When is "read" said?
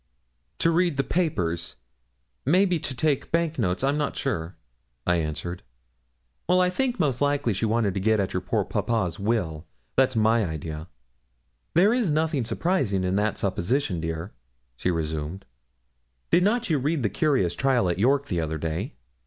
0.71-0.97, 16.79-17.03